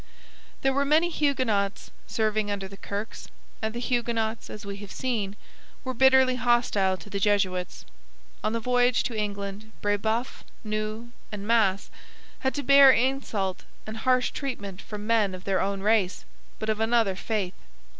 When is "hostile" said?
6.37-6.97